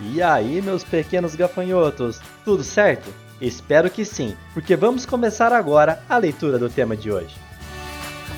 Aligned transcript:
E 0.00 0.22
aí, 0.22 0.60
meus 0.60 0.82
pequenos 0.82 1.34
gafanhotos, 1.34 2.20
tudo 2.44 2.64
certo? 2.64 3.12
Espero 3.40 3.90
que 3.90 4.04
sim, 4.04 4.36
porque 4.52 4.76
vamos 4.76 5.04
começar 5.06 5.52
agora 5.52 6.02
a 6.08 6.16
leitura 6.16 6.58
do 6.58 6.68
tema 6.68 6.96
de 6.96 7.10
hoje. 7.10 7.36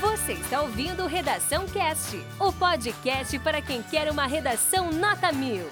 Você 0.00 0.32
está 0.32 0.60
ouvindo 0.62 1.06
Redação 1.06 1.66
Cast, 1.66 2.20
o 2.38 2.52
podcast 2.52 3.38
para 3.38 3.62
quem 3.62 3.82
quer 3.82 4.10
uma 4.10 4.26
redação 4.26 4.90
nota 4.90 5.32
mil. 5.32 5.64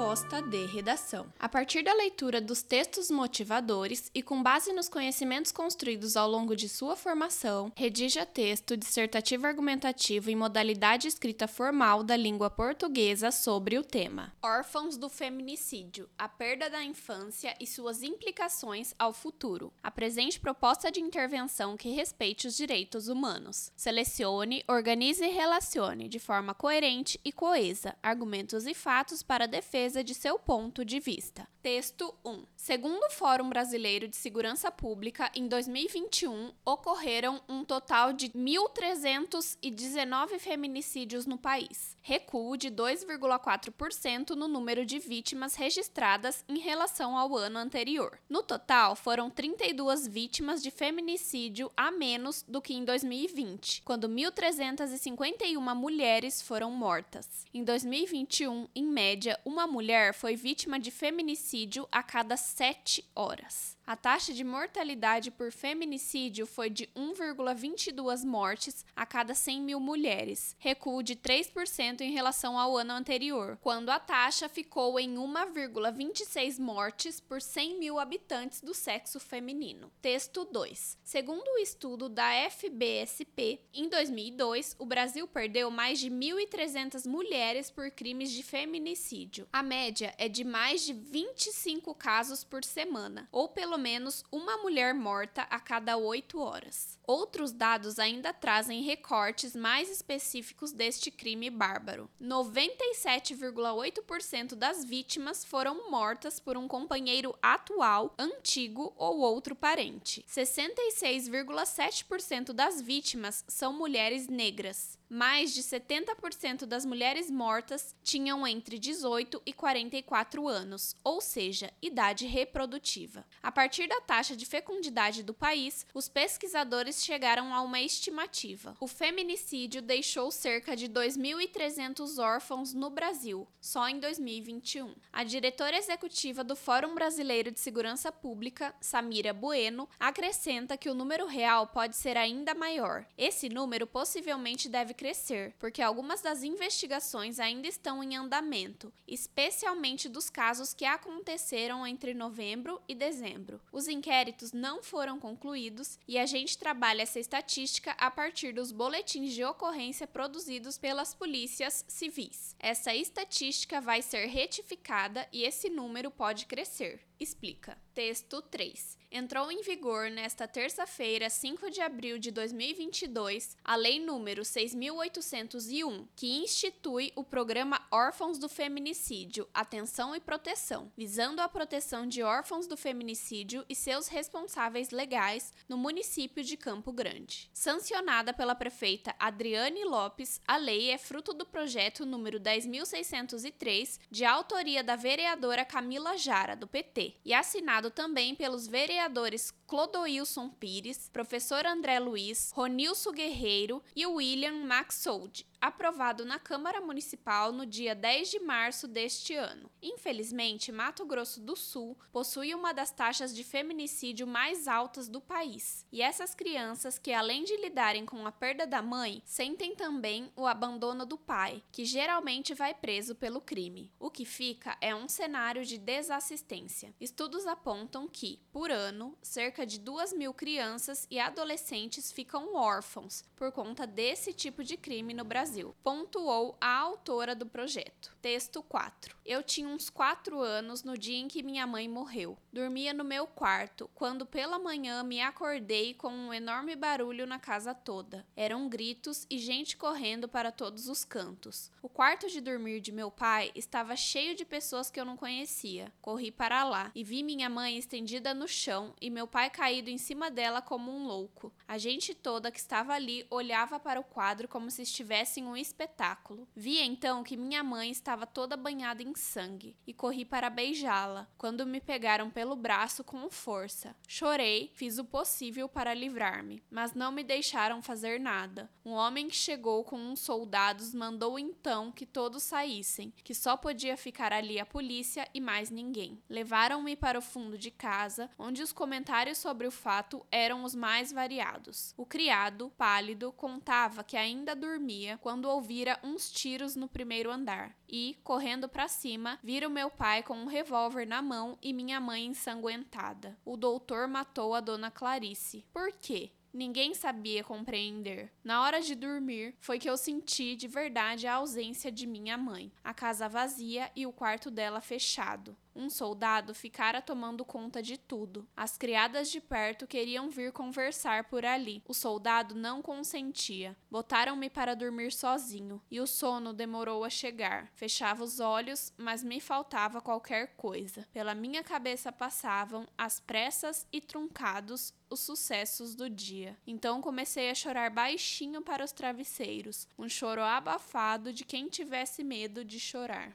Proposta 0.00 0.40
de 0.40 0.64
redação. 0.64 1.30
A 1.38 1.46
partir 1.46 1.82
da 1.82 1.92
leitura 1.92 2.40
dos 2.40 2.62
textos 2.62 3.10
motivadores 3.10 4.10
e 4.14 4.22
com 4.22 4.42
base 4.42 4.72
nos 4.72 4.88
conhecimentos 4.88 5.52
construídos 5.52 6.16
ao 6.16 6.26
longo 6.26 6.56
de 6.56 6.70
sua 6.70 6.96
formação, 6.96 7.70
redija 7.76 8.24
texto 8.24 8.78
dissertativo 8.78 9.46
argumentativo 9.46 10.30
em 10.30 10.34
modalidade 10.34 11.06
escrita 11.06 11.46
formal 11.46 12.02
da 12.02 12.16
língua 12.16 12.48
portuguesa 12.48 13.30
sobre 13.30 13.76
o 13.76 13.84
tema. 13.84 14.32
Órfãos 14.42 14.96
do 14.96 15.10
feminicídio: 15.10 16.08
a 16.16 16.26
perda 16.26 16.70
da 16.70 16.82
infância 16.82 17.54
e 17.60 17.66
suas 17.66 18.02
implicações 18.02 18.94
ao 18.98 19.12
futuro. 19.12 19.70
Apresente 19.82 20.40
proposta 20.40 20.90
de 20.90 21.00
intervenção 21.00 21.76
que 21.76 21.90
respeite 21.90 22.46
os 22.46 22.56
direitos 22.56 23.06
humanos. 23.08 23.70
Selecione, 23.76 24.64
organize 24.66 25.22
e 25.22 25.30
relacione 25.30 26.08
de 26.08 26.18
forma 26.18 26.54
coerente 26.54 27.20
e 27.22 27.30
coesa 27.30 27.94
argumentos 28.02 28.66
e 28.66 28.72
fatos 28.72 29.22
para 29.22 29.46
defesa 29.46 29.89
de 29.92 30.14
seu 30.14 30.38
ponto 30.38 30.84
de 30.84 31.00
vista. 31.00 31.48
Texto 31.62 32.14
1. 32.24 32.44
Segundo 32.56 33.04
o 33.04 33.10
Fórum 33.10 33.50
Brasileiro 33.50 34.08
de 34.08 34.16
Segurança 34.16 34.70
Pública, 34.70 35.30
em 35.34 35.46
2021 35.46 36.54
ocorreram 36.64 37.42
um 37.46 37.62
total 37.64 38.14
de 38.14 38.30
1.319 38.30 40.38
feminicídios 40.38 41.26
no 41.26 41.36
país, 41.36 41.94
recuo 42.00 42.56
de 42.56 42.70
2,4% 42.70 44.30
no 44.30 44.48
número 44.48 44.86
de 44.86 44.98
vítimas 44.98 45.54
registradas 45.54 46.42
em 46.48 46.58
relação 46.58 47.18
ao 47.18 47.36
ano 47.36 47.58
anterior. 47.58 48.18
No 48.26 48.42
total, 48.42 48.96
foram 48.96 49.28
32 49.28 50.06
vítimas 50.06 50.62
de 50.62 50.70
feminicídio 50.70 51.70
a 51.76 51.90
menos 51.90 52.42
do 52.48 52.62
que 52.62 52.72
em 52.72 52.86
2020, 52.86 53.82
quando 53.82 54.08
1.351 54.08 55.74
mulheres 55.74 56.40
foram 56.40 56.70
mortas. 56.70 57.44
Em 57.52 57.62
2021, 57.62 58.66
em 58.74 58.84
média, 58.84 59.38
uma 59.44 59.66
mulher 59.70 60.12
foi 60.12 60.36
vítima 60.36 60.78
de 60.78 60.90
feminicídio 60.90 61.88
a 61.90 62.02
cada 62.02 62.36
sete 62.36 63.08
horas. 63.14 63.78
A 63.90 63.96
taxa 63.96 64.32
de 64.32 64.44
mortalidade 64.44 65.32
por 65.32 65.50
feminicídio 65.50 66.46
foi 66.46 66.70
de 66.70 66.86
1,22 66.94 68.24
mortes 68.24 68.84
a 68.94 69.04
cada 69.04 69.34
100 69.34 69.62
mil 69.62 69.80
mulheres, 69.80 70.54
recuo 70.60 71.02
de 71.02 71.16
3% 71.16 72.00
em 72.00 72.12
relação 72.12 72.56
ao 72.56 72.76
ano 72.76 72.92
anterior, 72.92 73.58
quando 73.60 73.90
a 73.90 73.98
taxa 73.98 74.48
ficou 74.48 75.00
em 75.00 75.16
1,26 75.16 76.60
mortes 76.60 77.18
por 77.18 77.42
100 77.42 77.80
mil 77.80 77.98
habitantes 77.98 78.60
do 78.60 78.72
sexo 78.72 79.18
feminino. 79.18 79.90
Texto 80.00 80.44
2. 80.44 80.98
Segundo 81.02 81.48
o 81.48 81.58
estudo 81.58 82.08
da 82.08 82.30
FBSP, 82.48 83.58
em 83.74 83.88
2002, 83.88 84.76
o 84.78 84.86
Brasil 84.86 85.26
perdeu 85.26 85.68
mais 85.68 85.98
de 85.98 86.08
1.300 86.08 87.08
mulheres 87.08 87.72
por 87.72 87.90
crimes 87.90 88.30
de 88.30 88.44
feminicídio. 88.44 89.48
A 89.52 89.59
média 89.62 90.14
é 90.18 90.28
de 90.28 90.44
mais 90.44 90.82
de 90.82 90.92
25 90.92 91.94
casos 91.94 92.44
por 92.44 92.64
semana, 92.64 93.28
ou 93.32 93.48
pelo 93.48 93.76
menos 93.76 94.24
uma 94.30 94.56
mulher 94.58 94.94
morta 94.94 95.42
a 95.42 95.58
cada 95.58 95.96
oito 95.96 96.38
horas. 96.40 96.98
Outros 97.10 97.50
dados 97.50 97.98
ainda 97.98 98.32
trazem 98.32 98.82
recortes 98.82 99.56
mais 99.56 99.90
específicos 99.90 100.70
deste 100.70 101.10
crime 101.10 101.50
bárbaro. 101.50 102.08
97,8% 102.22 104.54
das 104.54 104.84
vítimas 104.84 105.44
foram 105.44 105.90
mortas 105.90 106.38
por 106.38 106.56
um 106.56 106.68
companheiro 106.68 107.36
atual, 107.42 108.14
antigo 108.16 108.94
ou 108.96 109.18
outro 109.18 109.56
parente. 109.56 110.24
66,7% 110.28 112.52
das 112.52 112.80
vítimas 112.80 113.44
são 113.48 113.72
mulheres 113.72 114.28
negras. 114.28 114.96
Mais 115.12 115.52
de 115.52 115.64
70% 115.64 116.64
das 116.64 116.86
mulheres 116.86 117.28
mortas 117.28 117.96
tinham 118.00 118.46
entre 118.46 118.78
18 118.78 119.42
e 119.44 119.52
44 119.52 120.46
anos, 120.46 120.94
ou 121.02 121.20
seja, 121.20 121.72
idade 121.82 122.28
reprodutiva. 122.28 123.26
A 123.42 123.50
partir 123.50 123.88
da 123.88 124.00
taxa 124.00 124.36
de 124.36 124.46
fecundidade 124.46 125.24
do 125.24 125.34
país, 125.34 125.84
os 125.92 126.08
pesquisadores 126.08 126.99
chegaram 127.02 127.54
a 127.54 127.62
uma 127.62 127.80
estimativa. 127.80 128.76
O 128.80 128.86
feminicídio 128.86 129.80
deixou 129.80 130.30
cerca 130.30 130.76
de 130.76 130.88
2.300 130.88 132.22
órfãos 132.22 132.72
no 132.74 132.90
Brasil, 132.90 133.46
só 133.60 133.88
em 133.88 133.98
2021. 133.98 134.94
A 135.12 135.24
diretora 135.24 135.76
executiva 135.76 136.44
do 136.44 136.54
Fórum 136.54 136.94
Brasileiro 136.94 137.50
de 137.50 137.60
Segurança 137.60 138.12
Pública, 138.12 138.74
Samira 138.80 139.32
Bueno, 139.32 139.88
acrescenta 139.98 140.76
que 140.76 140.88
o 140.88 140.94
número 140.94 141.26
real 141.26 141.66
pode 141.66 141.96
ser 141.96 142.16
ainda 142.16 142.54
maior. 142.54 143.06
Esse 143.16 143.48
número 143.48 143.86
possivelmente 143.86 144.68
deve 144.68 144.94
crescer, 144.94 145.54
porque 145.58 145.82
algumas 145.82 146.20
das 146.20 146.42
investigações 146.42 147.38
ainda 147.38 147.66
estão 147.66 148.02
em 148.02 148.16
andamento, 148.16 148.92
especialmente 149.06 150.08
dos 150.08 150.28
casos 150.28 150.74
que 150.74 150.84
aconteceram 150.84 151.86
entre 151.86 152.14
novembro 152.14 152.80
e 152.88 152.94
dezembro. 152.94 153.60
Os 153.72 153.88
inquéritos 153.88 154.52
não 154.52 154.82
foram 154.82 155.18
concluídos 155.18 155.98
e 156.06 156.18
a 156.18 156.26
gente 156.26 156.58
trabalha 156.58 156.89
essa 156.98 157.20
estatística 157.20 157.92
a 157.92 158.10
partir 158.10 158.52
dos 158.52 158.72
boletins 158.72 159.34
de 159.34 159.44
ocorrência 159.44 160.06
produzidos 160.06 160.78
pelas 160.78 161.14
polícias 161.14 161.84
civis. 161.86 162.56
Essa 162.58 162.94
estatística 162.94 163.80
vai 163.80 164.02
ser 164.02 164.26
retificada 164.26 165.28
e 165.32 165.44
esse 165.44 165.68
número 165.68 166.10
pode 166.10 166.46
crescer. 166.46 167.09
Explica. 167.20 167.76
Texto 167.92 168.40
3. 168.40 168.98
Entrou 169.12 169.50
em 169.50 169.60
vigor 169.60 170.08
nesta 170.08 170.46
terça-feira, 170.46 171.28
5 171.28 171.68
de 171.68 171.80
abril 171.80 172.16
de 172.16 172.30
2022, 172.30 173.56
a 173.64 173.74
Lei 173.74 173.98
número 173.98 174.44
6801, 174.44 176.06
que 176.14 176.38
institui 176.38 177.12
o 177.16 177.24
programa 177.24 177.84
Órfãos 177.90 178.38
do 178.38 178.48
Feminicídio, 178.48 179.48
Atenção 179.52 180.14
e 180.14 180.20
Proteção, 180.20 180.92
visando 180.96 181.42
a 181.42 181.48
proteção 181.48 182.06
de 182.06 182.22
órfãos 182.22 182.68
do 182.68 182.76
feminicídio 182.76 183.66
e 183.68 183.74
seus 183.74 184.06
responsáveis 184.06 184.90
legais 184.90 185.52
no 185.68 185.76
município 185.76 186.44
de 186.44 186.56
Campo 186.56 186.92
Grande. 186.92 187.50
Sancionada 187.52 188.32
pela 188.32 188.54
prefeita 188.54 189.14
Adriane 189.18 189.84
Lopes, 189.84 190.40
a 190.46 190.56
lei 190.56 190.90
é 190.90 190.96
fruto 190.96 191.34
do 191.34 191.44
projeto 191.44 192.06
número 192.06 192.38
10603, 192.38 193.98
de 194.08 194.24
autoria 194.24 194.84
da 194.84 194.94
vereadora 194.94 195.64
Camila 195.64 196.16
Jara, 196.16 196.54
do 196.54 196.68
PT, 196.68 197.09
e 197.24 197.34
assinado 197.34 197.90
também 197.90 198.34
pelos 198.34 198.66
vereadores 198.66 199.52
Clodoilson 199.66 200.48
Pires, 200.48 201.08
professor 201.12 201.66
André 201.66 201.98
Luiz, 201.98 202.50
Ronilson 202.54 203.12
Guerreiro 203.12 203.82
e 203.94 204.06
William 204.06 204.64
Maxold, 204.64 205.46
aprovado 205.60 206.24
na 206.24 206.38
Câmara 206.38 206.80
Municipal 206.80 207.52
no 207.52 207.66
dia 207.66 207.94
10 207.94 208.30
de 208.30 208.40
março 208.40 208.88
deste 208.88 209.34
ano. 209.34 209.70
Infelizmente, 209.82 210.72
Mato 210.72 211.04
Grosso 211.04 211.40
do 211.40 211.54
Sul 211.54 211.98
possui 212.10 212.54
uma 212.54 212.72
das 212.72 212.90
taxas 212.90 213.34
de 213.34 213.44
feminicídio 213.44 214.26
mais 214.26 214.66
altas 214.66 215.08
do 215.08 215.20
país, 215.20 215.84
e 215.92 216.00
essas 216.00 216.34
crianças 216.34 216.98
que 216.98 217.12
além 217.12 217.44
de 217.44 217.56
lidarem 217.56 218.06
com 218.06 218.26
a 218.26 218.32
perda 218.32 218.66
da 218.66 218.80
mãe, 218.80 219.22
sentem 219.24 219.74
também 219.74 220.32
o 220.34 220.46
abandono 220.46 221.04
do 221.04 221.18
pai, 221.18 221.62
que 221.70 221.84
geralmente 221.84 222.54
vai 222.54 222.72
preso 222.72 223.14
pelo 223.14 223.40
crime. 223.40 223.92
O 223.98 224.10
que 224.10 224.24
fica 224.24 224.76
é 224.80 224.94
um 224.94 225.08
cenário 225.08 225.64
de 225.64 225.76
desassistência. 225.76 226.94
Estudos 227.00 227.46
apontam 227.46 228.08
que, 228.08 228.40
por 228.50 228.70
ano, 228.70 229.16
cerca 229.22 229.66
de 229.66 229.78
2 229.78 230.14
mil 230.14 230.32
crianças 230.32 231.06
e 231.10 231.18
adolescentes 231.18 232.10
ficam 232.10 232.54
órfãos 232.54 233.22
por 233.36 233.52
conta 233.52 233.86
desse 233.86 234.32
tipo 234.32 234.64
de 234.64 234.76
crime 234.76 235.12
no 235.12 235.24
Brasil. 235.24 235.49
Pontuou 235.82 236.56
a 236.60 236.76
autora 236.76 237.34
do 237.34 237.44
projeto. 237.44 238.14
Texto 238.22 238.62
4. 238.62 239.16
Eu 239.26 239.42
tinha 239.42 239.68
uns 239.68 239.90
4 239.90 240.40
anos 240.40 240.84
no 240.84 240.96
dia 240.96 241.18
em 241.18 241.26
que 241.26 241.42
minha 241.42 241.66
mãe 241.66 241.88
morreu. 241.88 242.38
Dormia 242.52 242.92
no 242.92 243.02
meu 243.02 243.26
quarto, 243.26 243.90
quando 243.94 244.24
pela 244.24 244.58
manhã 244.58 245.02
me 245.02 245.20
acordei 245.20 245.94
com 245.94 246.08
um 246.08 246.32
enorme 246.32 246.76
barulho 246.76 247.26
na 247.26 247.38
casa 247.38 247.74
toda. 247.74 248.24
Eram 248.36 248.68
gritos 248.68 249.26
e 249.28 249.38
gente 249.38 249.76
correndo 249.76 250.28
para 250.28 250.52
todos 250.52 250.88
os 250.88 251.04
cantos. 251.04 251.72
O 251.82 251.88
quarto 251.88 252.28
de 252.28 252.40
dormir 252.40 252.80
de 252.80 252.92
meu 252.92 253.10
pai 253.10 253.50
estava 253.54 253.96
cheio 253.96 254.36
de 254.36 254.44
pessoas 254.44 254.90
que 254.90 255.00
eu 255.00 255.04
não 255.04 255.16
conhecia. 255.16 255.92
Corri 256.00 256.30
para 256.30 256.62
lá 256.62 256.92
e 256.94 257.02
vi 257.02 257.22
minha 257.22 257.48
mãe 257.48 257.76
estendida 257.76 258.32
no 258.34 258.46
chão 258.46 258.94
e 259.00 259.10
meu 259.10 259.26
pai 259.26 259.50
caído 259.50 259.90
em 259.90 259.98
cima 259.98 260.30
dela 260.30 260.62
como 260.62 260.92
um 260.92 261.06
louco. 261.06 261.52
A 261.66 261.78
gente 261.78 262.14
toda 262.14 262.52
que 262.52 262.60
estava 262.60 262.92
ali 262.92 263.26
olhava 263.30 263.80
para 263.80 263.98
o 263.98 264.04
quadro 264.04 264.46
como 264.46 264.70
se 264.70 264.82
estivesse 264.82 265.39
parecem 265.40 265.46
um 265.46 265.56
espetáculo. 265.56 266.46
Vi 266.54 266.78
então 266.78 267.24
que 267.24 267.36
minha 267.36 267.64
mãe 267.64 267.90
estava 267.90 268.26
toda 268.26 268.56
banhada 268.56 269.02
em 269.02 269.14
sangue 269.14 269.76
e 269.86 269.92
corri 269.92 270.24
para 270.24 270.50
beijá-la, 270.50 271.28
quando 271.38 271.66
me 271.66 271.80
pegaram 271.80 272.30
pelo 272.30 272.54
braço 272.54 273.02
com 273.02 273.30
força. 273.30 273.96
Chorei, 274.06 274.70
fiz 274.74 274.98
o 274.98 275.04
possível 275.04 275.68
para 275.68 275.94
livrar-me, 275.94 276.62
mas 276.70 276.94
não 276.94 277.10
me 277.10 277.24
deixaram 277.24 277.82
fazer 277.82 278.20
nada. 278.20 278.70
Um 278.84 278.92
homem 278.92 279.28
que 279.28 279.36
chegou 279.36 279.84
com 279.84 279.96
uns 279.96 280.20
soldados 280.20 280.94
mandou 280.94 281.38
então 281.38 281.90
que 281.90 282.06
todos 282.06 282.42
saíssem, 282.42 283.12
que 283.24 283.34
só 283.34 283.56
podia 283.56 283.96
ficar 283.96 284.32
ali 284.32 284.58
a 284.58 284.66
polícia 284.66 285.26
e 285.32 285.40
mais 285.40 285.70
ninguém. 285.70 286.22
Levaram-me 286.28 286.96
para 286.96 287.18
o 287.18 287.22
fundo 287.22 287.56
de 287.56 287.70
casa, 287.70 288.30
onde 288.38 288.62
os 288.62 288.72
comentários 288.72 289.38
sobre 289.38 289.66
o 289.66 289.70
fato 289.70 290.24
eram 290.30 290.64
os 290.64 290.74
mais 290.74 291.12
variados. 291.12 291.94
O 291.96 292.04
criado, 292.04 292.72
pálido, 292.76 293.32
contava 293.32 294.04
que 294.04 294.16
ainda 294.16 294.54
dormia 294.54 295.16
quando 295.30 295.44
ouvira 295.44 295.96
uns 296.02 296.28
tiros 296.28 296.74
no 296.74 296.88
primeiro 296.88 297.30
andar 297.30 297.72
e, 297.88 298.18
correndo 298.24 298.68
para 298.68 298.88
cima, 298.88 299.38
vira 299.44 299.68
o 299.68 299.70
meu 299.70 299.88
pai 299.88 300.24
com 300.24 300.34
um 300.34 300.46
revólver 300.46 301.06
na 301.06 301.22
mão 301.22 301.56
e 301.62 301.72
minha 301.72 302.00
mãe 302.00 302.26
ensanguentada. 302.26 303.38
O 303.44 303.56
doutor 303.56 304.08
matou 304.08 304.56
a 304.56 304.60
dona 304.60 304.90
Clarice. 304.90 305.64
Por 305.72 305.92
quê? 305.92 306.32
Ninguém 306.52 306.94
sabia 306.94 307.44
compreender. 307.44 308.32
Na 308.42 308.62
hora 308.62 308.80
de 308.80 308.96
dormir, 308.96 309.54
foi 309.60 309.78
que 309.78 309.88
eu 309.88 309.96
senti 309.96 310.56
de 310.56 310.66
verdade 310.66 311.28
a 311.28 311.34
ausência 311.34 311.92
de 311.92 312.08
minha 312.08 312.36
mãe, 312.36 312.72
a 312.82 312.92
casa 312.92 313.28
vazia 313.28 313.88
e 313.94 314.04
o 314.08 314.12
quarto 314.12 314.50
dela 314.50 314.80
fechado. 314.80 315.56
Um 315.80 315.88
soldado 315.88 316.54
ficara 316.54 317.00
tomando 317.00 317.42
conta 317.42 317.82
de 317.82 317.96
tudo. 317.96 318.46
As 318.54 318.76
criadas 318.76 319.30
de 319.30 319.40
perto 319.40 319.86
queriam 319.86 320.28
vir 320.28 320.52
conversar 320.52 321.24
por 321.24 321.42
ali. 321.42 321.82
O 321.88 321.94
soldado 321.94 322.54
não 322.54 322.82
consentia. 322.82 323.74
Botaram-me 323.90 324.50
para 324.50 324.76
dormir 324.76 325.10
sozinho, 325.10 325.80
e 325.90 325.98
o 325.98 326.06
sono 326.06 326.52
demorou 326.52 327.02
a 327.02 327.08
chegar. 327.08 327.70
Fechava 327.72 328.22
os 328.22 328.40
olhos, 328.40 328.92
mas 328.98 329.24
me 329.24 329.40
faltava 329.40 330.02
qualquer 330.02 330.48
coisa. 330.54 331.08
Pela 331.14 331.34
minha 331.34 331.64
cabeça 331.64 332.12
passavam, 332.12 332.86
às 332.98 333.18
pressas 333.18 333.86
e 333.90 334.02
truncados, 334.02 334.92
os 335.08 335.20
sucessos 335.20 335.94
do 335.94 336.10
dia. 336.10 336.58
Então 336.66 337.00
comecei 337.00 337.48
a 337.48 337.54
chorar 337.54 337.88
baixinho 337.88 338.60
para 338.60 338.84
os 338.84 338.92
travesseiros, 338.92 339.88
um 339.98 340.10
choro 340.10 340.42
abafado 340.42 341.32
de 341.32 341.42
quem 341.42 341.70
tivesse 341.70 342.22
medo 342.22 342.62
de 342.62 342.78
chorar. 342.78 343.34